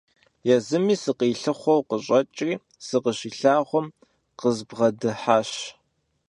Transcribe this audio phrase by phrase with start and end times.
[0.55, 2.53] Езыми сыкъилъыхъуэу къыщӀэкӀри,
[2.85, 3.87] сыкъыщилъагъум,
[4.39, 5.51] къызбгъэдыхьащ.